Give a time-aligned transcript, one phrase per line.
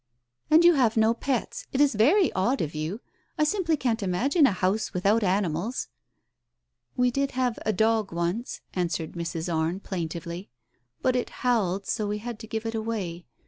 [0.49, 1.67] "And you have no pets!
[1.71, 3.01] It is very odd of you.
[3.37, 5.93] I simply can't imagine a house without animals I"
[7.01, 9.47] "We did have a dog once," answered Mrs.
[9.55, 10.49] Arne plaintively,
[11.03, 13.27] "but it howled so we had to give it away.